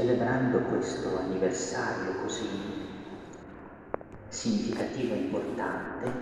[0.00, 2.48] celebrando questo anniversario così
[4.28, 6.12] significativo e importante,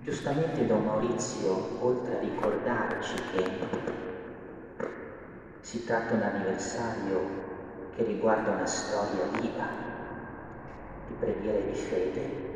[0.00, 3.48] giustamente Don Maurizio, oltre a ricordarci che
[5.60, 7.20] si tratta di un anniversario
[7.94, 9.68] che riguarda una storia viva
[11.06, 12.48] di preghiera e di fede,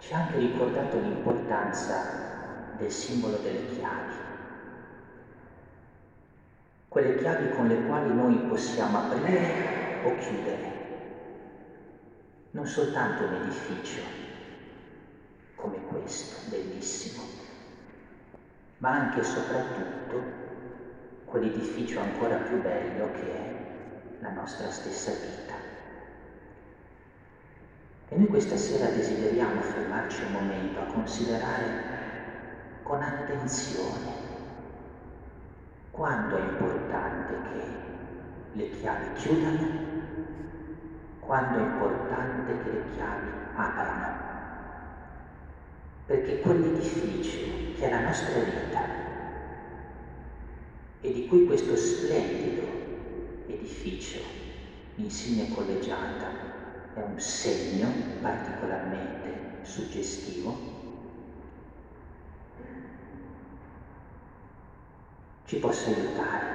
[0.00, 4.21] ci ha anche ricordato l'importanza del simbolo delle chiavi
[6.92, 10.70] quelle chiavi con le quali noi possiamo aprire o chiudere,
[12.50, 14.02] non soltanto un edificio
[15.54, 17.22] come questo, bellissimo,
[18.76, 20.22] ma anche e soprattutto
[21.24, 23.54] quell'edificio ancora più bello che è
[24.20, 25.54] la nostra stessa vita.
[28.10, 31.70] E noi questa sera desideriamo fermarci un momento a considerare
[32.82, 34.31] con attenzione
[35.92, 39.90] quando è importante che le chiavi chiudano?
[41.20, 44.20] Quando è importante che le chiavi aprano?
[46.06, 48.80] Perché quell'edificio che è la nostra vita
[51.02, 52.66] e di cui questo splendido
[53.48, 54.20] edificio,
[54.96, 56.30] insigne collegiata,
[56.94, 57.88] è un segno
[58.22, 60.71] particolarmente suggestivo,
[65.52, 66.46] ci possa aiutare.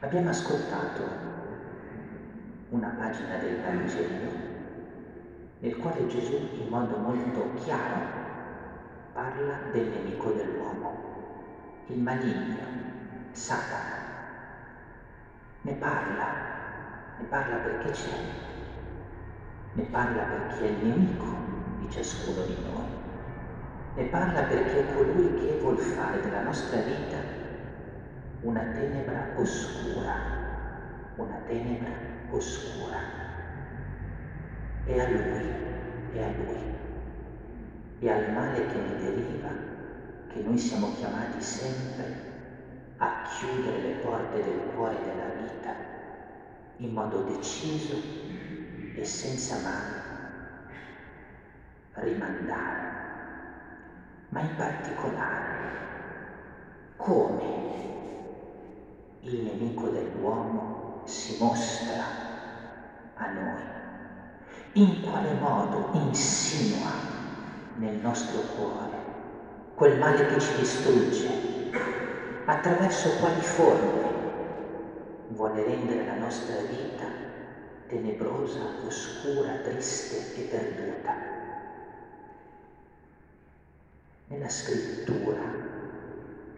[0.00, 1.02] Abbiamo ascoltato
[2.70, 4.30] una pagina del Vangelo
[5.60, 8.00] nel quale Gesù in modo molto chiaro
[9.12, 12.66] parla del nemico dell'uomo, il maligno,
[13.30, 14.00] Satana.
[15.60, 16.26] Ne parla,
[17.18, 18.18] ne parla perché c'è,
[19.74, 21.26] ne parla perché è il nemico
[21.78, 23.01] di ciascuno di noi
[23.94, 27.18] ne parla perché è colui che vuol fare della nostra vita
[28.40, 30.14] una tenebra oscura,
[31.16, 31.90] una tenebra
[32.30, 33.20] oscura.
[34.84, 35.54] E a lui,
[36.12, 36.74] e a lui,
[38.00, 39.48] e al male che ne deriva,
[40.32, 42.30] che noi siamo chiamati sempre
[42.96, 45.74] a chiudere le porte del cuore della vita
[46.78, 47.96] in modo deciso
[48.94, 50.00] e senza mai
[51.94, 52.91] rimandare
[54.32, 55.40] ma in particolare
[56.96, 57.44] come
[59.20, 62.02] il nemico dell'uomo si mostra
[63.14, 63.62] a noi,
[64.72, 66.90] in quale modo insinua
[67.76, 69.10] nel nostro cuore
[69.74, 71.28] quel male che ci distrugge,
[72.46, 74.10] attraverso quali forme
[75.28, 77.06] vuole rendere la nostra vita
[77.86, 81.31] tenebrosa, oscura, triste e perduta.
[84.32, 85.42] Nella scrittura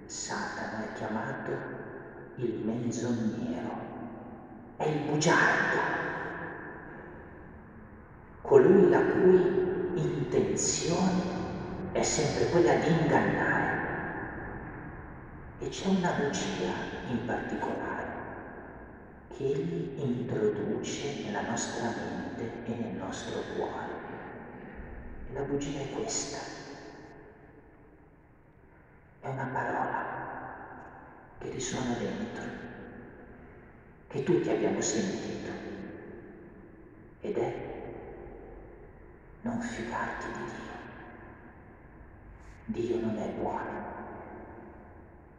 [0.07, 1.51] Satana è chiamato
[2.37, 5.79] il menzognero, è il bugiardo,
[8.43, 9.43] colui la cui
[9.97, 13.83] intenzione è sempre quella di ingannare.
[15.59, 16.75] E c'è una bugia
[17.09, 18.07] in particolare
[19.37, 23.93] che egli introduce nella nostra mente e nel nostro cuore.
[25.33, 26.63] La bugia è questa
[29.25, 30.05] è una parola
[31.39, 32.45] che risuona dentro,
[34.09, 35.51] che tutti abbiamo sentito,
[37.23, 37.55] ed è
[39.41, 40.45] non fidarti di
[42.75, 42.97] Dio.
[42.97, 43.93] Dio non è buono,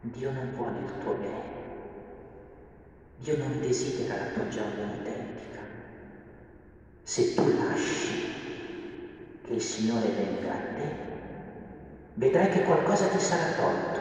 [0.00, 1.54] Dio non vuole il tuo bene,
[3.18, 5.60] Dio non desidera la tua gioia autentica.
[7.04, 8.32] Se tu lasci
[9.44, 11.05] che il Signore venga a te,
[12.16, 14.00] vedrai che qualcosa ti sarà tolto,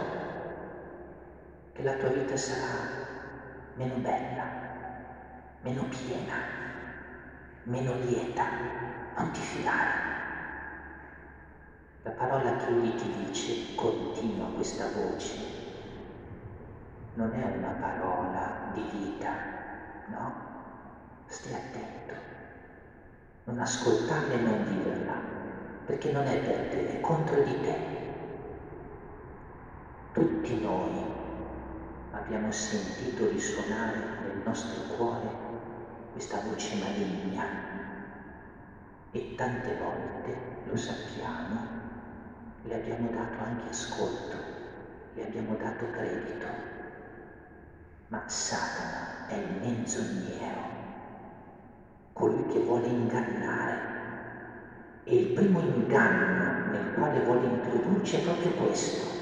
[1.74, 2.94] che la tua vita sarà
[3.76, 4.44] meno bella,
[5.62, 6.36] meno piena,
[7.64, 8.44] meno lieta.
[9.18, 10.14] Non ti fidare.
[12.04, 15.34] La parola che egli ti dice, continua questa voce,
[17.16, 19.32] non è una parola di vita,
[20.08, 20.34] no?
[21.28, 22.14] Stai attento,
[23.46, 25.14] non ascoltarla e non viverla,
[25.86, 28.05] perché non è per te, è contro di te.
[30.16, 31.04] Tutti noi
[32.12, 35.28] abbiamo sentito risuonare nel nostro cuore
[36.14, 37.44] questa voce maligna
[39.12, 40.38] e tante volte,
[40.70, 41.60] lo sappiamo,
[42.64, 44.38] le abbiamo dato anche ascolto,
[45.16, 46.48] le abbiamo dato credito.
[48.08, 50.62] Ma Satana è il menzognero,
[52.14, 53.94] colui che vuole ingannare.
[55.04, 59.15] E il primo inganno nel quale vuole introdurci è proprio questo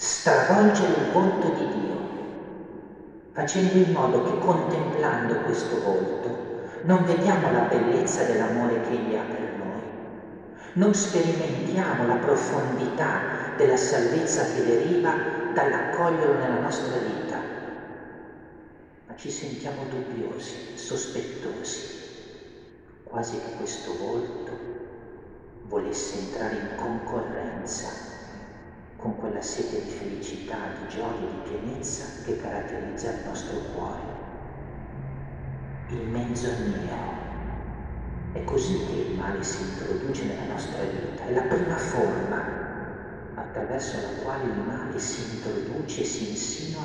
[0.00, 1.96] stravolgere il volto di Dio,
[3.32, 9.24] facendo in modo che contemplando questo volto non vediamo la bellezza dell'amore che Egli ha
[9.24, 9.82] per noi,
[10.74, 15.16] non sperimentiamo la profondità della salvezza che deriva
[15.52, 17.40] dall'accoglierlo nella nostra vita,
[19.08, 21.82] ma ci sentiamo dubbiosi, sospettosi,
[23.02, 24.56] quasi che questo volto
[25.66, 28.07] volesse entrare in concorrenza
[28.98, 34.02] con quella sete di felicità, di gioia, di pienezza che caratterizza il nostro cuore.
[35.90, 37.26] Il menzognero.
[38.32, 42.44] È così che il male si introduce nella nostra vita, è la prima forma
[43.34, 46.84] attraverso la quale il male si introduce e si insinua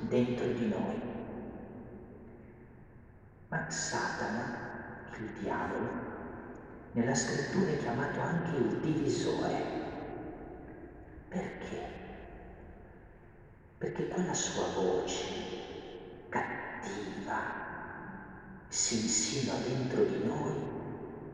[0.00, 1.00] dentro di noi.
[3.48, 4.58] Ma Satana,
[5.18, 5.88] il diavolo,
[6.92, 9.79] nella scrittura è chiamato anche il divisore
[11.30, 11.80] perché?
[13.78, 15.24] Perché quella sua voce
[16.28, 17.38] cattiva
[18.68, 20.54] si insinua dentro di noi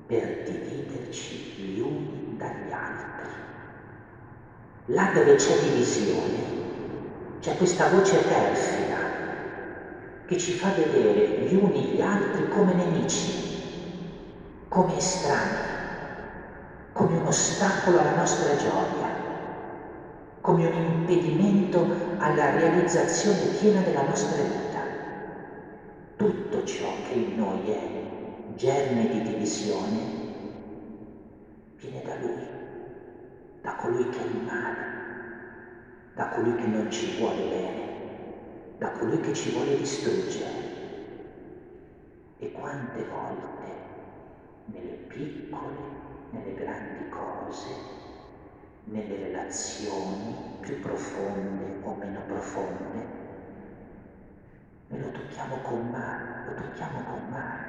[0.07, 3.31] per dividerci gli uni dagli altri.
[4.87, 6.55] Là dove c'è divisione,
[7.41, 8.99] c'è questa voce perfida
[10.27, 13.33] che ci fa vedere gli uni gli altri come nemici,
[14.69, 15.75] come estranei,
[16.93, 19.06] come un ostacolo alla nostra gioia
[20.47, 21.89] come un impedimento
[22.19, 24.81] alla realizzazione piena della nostra vita.
[26.17, 29.99] Tutto ciò che in noi è germe di divisione
[31.81, 32.47] viene da Lui,
[33.61, 39.19] da colui che è il male, da colui che non ci vuole bene, da colui
[39.19, 40.75] che ci vuole distruggere.
[42.39, 43.65] E quante volte,
[44.67, 45.75] nelle piccole,
[46.31, 48.06] nelle grandi cose,
[48.87, 53.25] nelle relazioni più profonde o meno profonde,
[54.89, 57.65] noi lo tocchiamo con mano, lo tocchiamo con mano,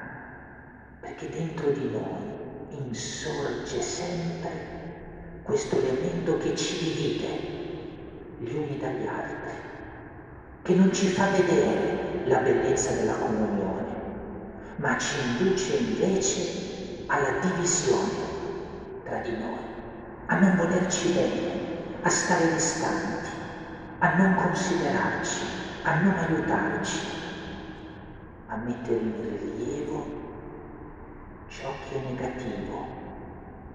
[1.00, 2.36] perché dentro di noi
[2.70, 4.50] insorge sempre
[5.42, 7.56] questo elemento che ci divide
[8.38, 9.56] gli uni dagli altri,
[10.62, 13.96] che non ci fa vedere la bellezza della comunione,
[14.76, 18.36] ma ci induce invece alla divisione
[19.02, 19.77] tra di noi
[20.30, 23.30] a non volerci bene, a stare distanti,
[24.00, 25.42] a non considerarci,
[25.84, 27.00] a non aiutarci,
[28.48, 30.04] a mettere in rilievo
[31.48, 32.86] ciò che è negativo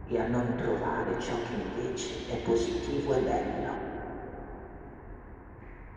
[0.07, 3.71] e a non trovare ciò che invece è positivo e bello.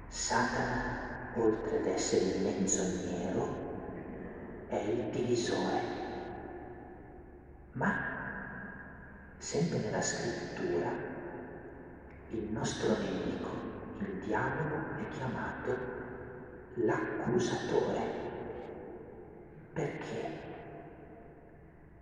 [0.09, 3.65] Satana, oltre ad essere il menzognero,
[4.69, 5.83] è il divisore,
[7.73, 8.16] ma
[9.39, 10.91] Sempre nella scrittura,
[12.31, 13.51] il nostro nemico,
[14.01, 15.77] il diavolo, è chiamato
[16.75, 18.01] l'accusatore.
[19.73, 20.45] Perché?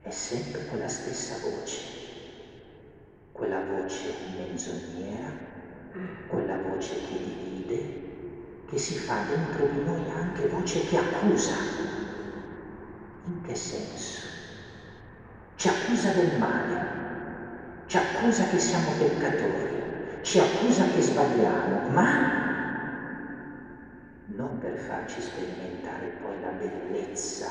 [0.01, 1.81] È sempre quella stessa voce,
[3.33, 5.33] quella voce menzognera,
[6.29, 11.55] quella voce che divide, che si fa dentro di noi anche voce che accusa.
[13.27, 14.33] In che senso?
[15.57, 17.04] Ci accusa del male,
[17.95, 22.05] ci accusa che siamo peccatori, ci accusa che sbagliamo, ma
[24.35, 27.47] non per farci sperimentare poi la bellezza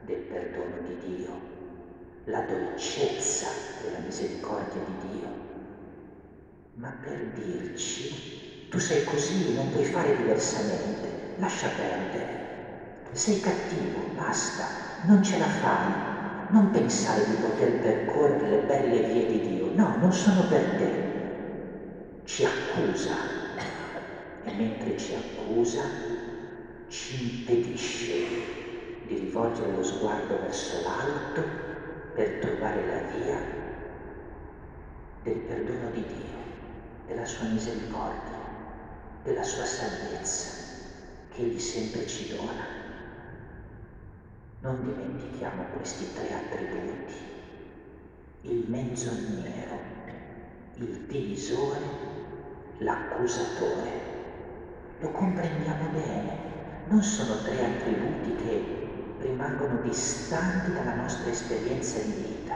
[0.00, 1.36] del perdono di Dio,
[2.24, 5.28] la dolcezza della misericordia di Dio,
[6.76, 8.08] ma per dirci
[8.70, 12.40] tu sei così, non puoi fare diversamente, lascia perdere,
[13.10, 15.94] sei cattivo, basta, non ce la fai,
[16.52, 21.10] non pensare di poter percorrere le belle vie di Dio, no, non sono per te.
[22.26, 23.16] Ci accusa
[24.44, 25.80] e mentre ci accusa
[26.88, 28.12] ci impedisce
[29.06, 31.42] di rivolgere lo sguardo verso l'alto
[32.14, 33.40] per trovare la via
[35.22, 38.38] del perdono di Dio, della sua misericordia,
[39.24, 40.50] della sua salvezza
[41.32, 42.81] che Egli sempre ci dona.
[44.62, 47.14] Non dimentichiamo questi tre attributi,
[48.42, 49.76] il menzognero,
[50.76, 51.80] il divisore,
[52.78, 53.90] l'accusatore.
[55.00, 56.36] Lo comprendiamo bene,
[56.86, 58.88] non sono tre attributi che
[59.18, 62.54] rimangono distanti dalla nostra esperienza di vita,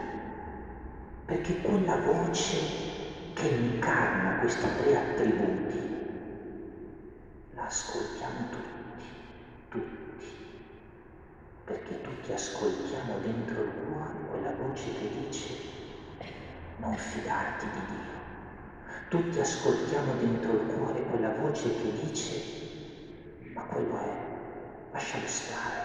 [1.24, 2.56] perché quella voce
[3.34, 5.80] che incarna questi tre attributi
[7.54, 9.04] la ascoltiamo tutti,
[9.70, 10.06] tutti
[11.66, 15.54] perché tutti ascoltiamo dentro il cuore quella voce che dice
[16.96, 18.14] non fidarti di Dio,
[19.08, 22.42] Tutti ascoltiamo dentro il cuore quella voce che dice,
[23.54, 24.16] ma quello è,
[24.92, 25.84] lascialo stare,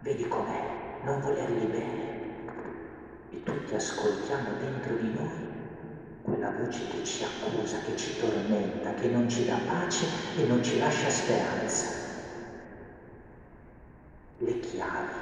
[0.00, 2.22] vedi com'è, non volergli bene.
[3.30, 5.52] E tutti ascoltiamo dentro di noi
[6.22, 10.06] quella voce che ci accusa, che ci tormenta, che non ci dà pace
[10.36, 12.02] e non ci lascia speranza.
[14.38, 15.14] Le chiavi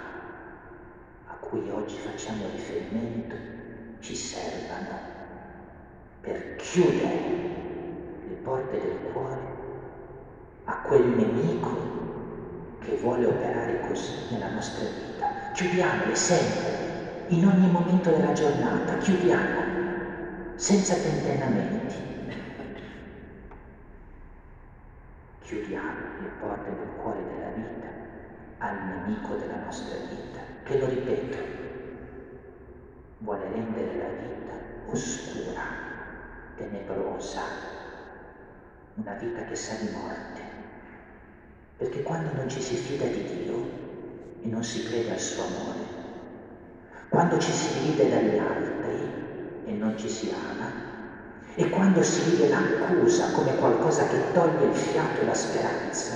[1.29, 3.62] a cui oggi facciamo riferimento
[4.03, 4.99] ci servano
[6.21, 7.21] per chiudere
[8.29, 9.41] le porte del cuore
[10.65, 11.71] a quel nemico
[12.81, 15.53] che vuole operare così nella nostra vita.
[15.53, 19.61] Chiudiamole sempre, in ogni momento della giornata, chiudiamo
[20.57, 21.95] senza tentennamenti.
[25.43, 27.89] Chiudiamo le porte del cuore della vita
[28.59, 31.62] al nemico della nostra vita, che lo ripeto,
[33.23, 34.53] vuole rendere la vita
[34.87, 35.63] oscura,
[36.57, 37.43] tenebrosa,
[38.95, 40.41] una vita che sa di morte.
[41.77, 43.55] Perché quando non ci si fida di Dio
[44.43, 46.01] e non si crede al suo amore,
[47.09, 49.21] quando ci si divide dagli altri,
[49.67, 50.91] e non ci si ama,
[51.55, 56.15] e quando si vive l'accusa come qualcosa che toglie il fiato e la speranza,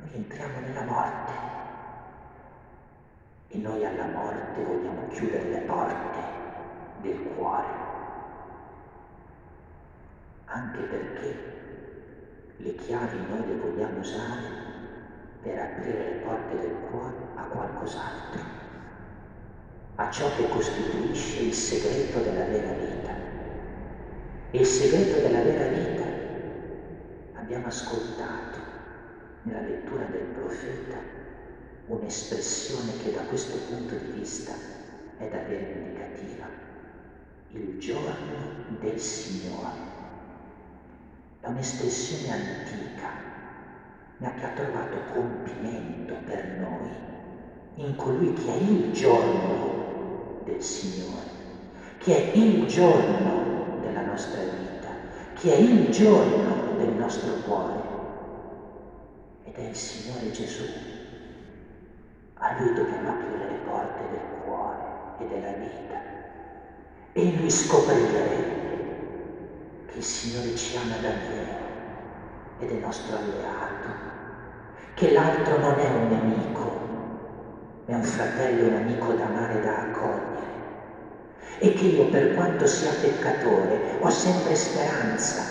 [0.00, 1.47] noi entriamo nella morte
[3.48, 6.18] e noi alla morte vogliamo chiudere le porte
[7.02, 7.66] del cuore,
[10.44, 11.36] anche perché
[12.56, 14.66] le chiavi noi le vogliamo usare
[15.42, 18.58] per aprire le porte del cuore a qualcos'altro
[20.00, 23.12] a ciò che costituisce il segreto della vera vita.
[24.52, 26.04] E il segreto della vera vita
[27.34, 28.58] abbiamo ascoltato
[29.42, 30.98] nella lettura del profeta
[31.88, 34.52] un'espressione che da questo punto di vista
[35.16, 36.46] è davvero indicativa.
[37.52, 39.96] Il giorno del Signore.
[41.40, 43.08] È un'espressione antica,
[44.18, 47.06] ma che ha trovato compimento per noi
[47.76, 51.26] in colui che è il giorno del Signore,
[51.98, 54.90] che è il giorno della nostra vita,
[55.34, 57.80] che è il giorno del nostro cuore.
[59.44, 60.97] Ed è il Signore Gesù.
[62.48, 64.80] A Lui dobbiamo aprire le porte del cuore
[65.18, 66.00] e della vita.
[67.12, 68.24] E in Lui scoprire
[69.84, 71.66] che il Signore ci ama davvero
[72.60, 73.90] ed è nostro alleato,
[74.94, 76.72] che l'altro non è un nemico,
[77.84, 80.56] è un fratello e un amico da amare e da accogliere.
[81.58, 85.44] E che io per quanto sia peccatore ho sempre speranza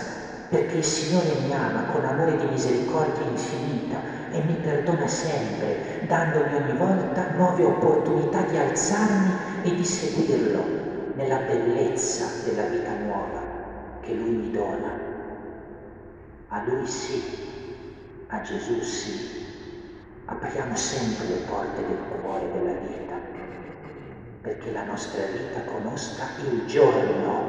[0.48, 6.54] perché il Signore mi ama con amore di misericordia infinita e mi perdona sempre, dandomi
[6.54, 13.42] ogni volta nuove opportunità di alzarmi e di seguirlo nella bellezza della vita nuova
[14.02, 14.92] che Lui mi dona.
[16.48, 17.22] A Lui sì,
[18.28, 19.46] a Gesù sì,
[20.26, 23.18] apriamo sempre le porte del cuore della vita
[24.40, 27.42] perché la nostra vita conosca il giorno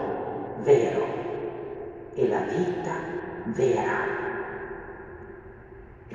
[0.64, 1.08] vero
[2.14, 2.96] e la vita
[3.44, 4.29] vera.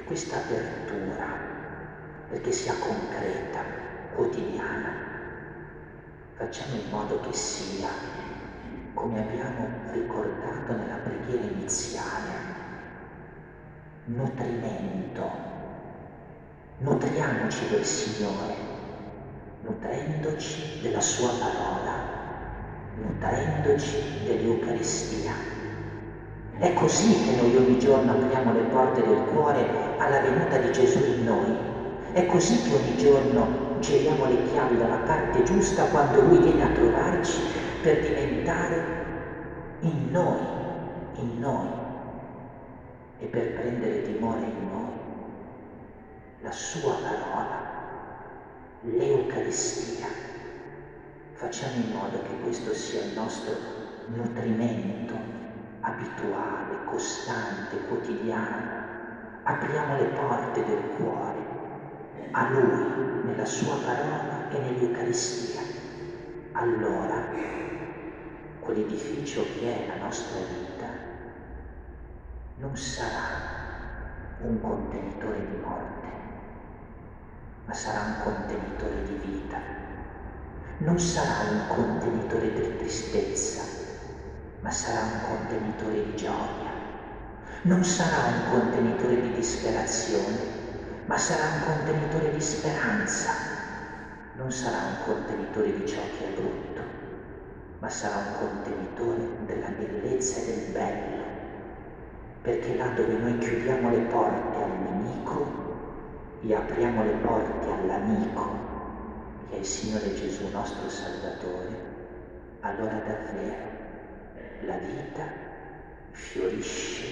[0.07, 1.27] Questa apertura,
[2.29, 3.61] perché sia concreta,
[4.15, 4.93] quotidiana,
[6.35, 7.89] facciamo in modo che sia,
[8.95, 12.33] come abbiamo ricordato nella preghiera iniziale,
[14.05, 15.53] nutrimento.
[16.79, 18.75] Nutriamoci del Signore
[19.65, 21.93] nutrendoci della sua parola,
[22.97, 25.64] nutrendoci dell'Eucaristia.
[26.59, 29.67] È così che noi ogni giorno apriamo le porte del cuore
[29.99, 31.57] alla venuta di Gesù in noi.
[32.13, 36.73] È così che ogni giorno giriamo le chiavi dalla parte giusta quando Lui viene a
[36.73, 37.41] trovarci
[37.83, 38.83] per diventare
[39.81, 40.41] in noi,
[41.17, 41.69] in noi
[43.19, 44.93] e per prendere dimora in noi
[46.41, 47.63] la sua parola
[48.83, 50.07] l'Eucaristia.
[51.33, 53.55] Facciamo in modo che questo sia il nostro
[54.07, 55.44] nutrimento
[55.85, 58.83] abituale, costante, quotidiano.
[59.45, 61.43] Apriamo le porte del cuore
[62.33, 65.61] a Lui, nella Sua parola e nell'Eucaristia.
[66.53, 67.23] Allora,
[68.61, 70.87] quell'edificio che è la nostra vita
[72.57, 75.95] non sarà un contenitore di morte
[77.67, 79.59] ma sarà un contenitore di vita.
[80.79, 83.63] Non sarà un contenitore di tristezza,
[84.65, 86.73] ma sarà un contenitore di gioia.
[87.65, 90.39] Non sarà un contenitore di disperazione,
[91.05, 93.31] ma sarà un contenitore di speranza.
[94.37, 96.81] Non sarà un contenitore di ciò che è brutto,
[97.81, 101.23] ma sarà un contenitore della bellezza e del bello,
[102.41, 105.47] perché là dove noi chiudiamo le porte al nemico,
[106.41, 108.49] gli apriamo le porte all'amico,
[109.51, 111.93] che è il Signore Gesù nostro Salvatore,
[112.61, 113.74] allora davvero
[114.67, 115.25] la vita
[116.11, 117.03] fiorisce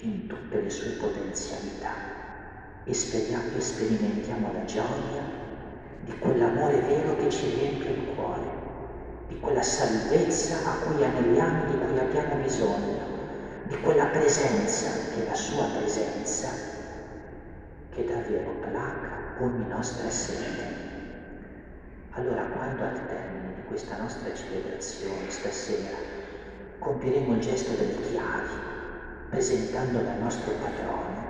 [0.00, 1.92] in tutte le sue potenzialità
[2.84, 5.22] e sperimentiamo la gioia
[6.00, 8.48] di quell'amore vero che ci riempie il cuore,
[9.26, 13.04] di quella salvezza a cui aneliamo, di cui abbiamo bisogno,
[13.64, 16.48] di quella presenza che è la sua presenza,
[17.90, 20.84] che davvero placa ogni nostra sete.
[22.10, 26.15] Allora quando al termine di questa nostra celebrazione stasera
[26.78, 28.54] compieremo il gesto delle chiavi,
[29.30, 31.24] presentandola al nostro patrono,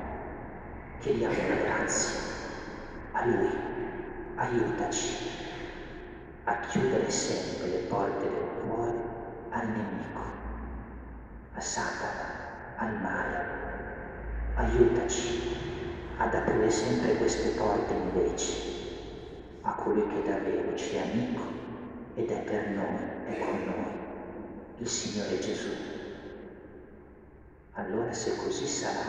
[1.00, 2.18] chiediamo la grazia
[3.12, 3.66] a lui
[4.36, 5.14] aiutaci
[6.44, 8.98] a chiudere sempre le porte del cuore
[9.50, 10.20] al nemico,
[11.54, 13.54] a Satana, al male.
[14.54, 15.54] Aiutaci
[16.18, 18.74] ad aprire sempre queste porte invece
[19.62, 21.42] a colui che davvero ci è amico
[22.14, 23.95] ed è per noi e con noi,
[24.78, 25.70] il Signore Gesù.
[27.72, 29.04] Allora se così sarà,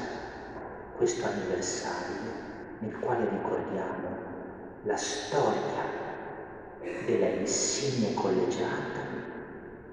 [0.95, 2.31] questo anniversario
[2.79, 4.07] nel quale ricordiamo
[4.83, 5.83] la storia
[7.05, 9.05] della insigne collegiata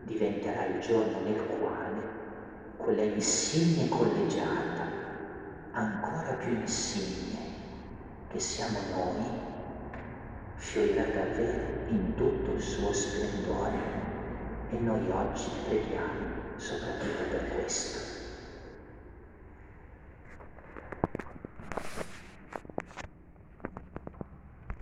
[0.05, 2.03] diventerà il giorno nel quale
[2.77, 4.87] quella insigne collegiata,
[5.73, 7.39] ancora più insigne
[8.31, 9.25] che siamo noi,
[10.55, 14.04] fiorirà davvero in tutto il suo splendore
[14.75, 16.27] e noi oggi preghiamo
[16.57, 18.14] soprattutto per questo.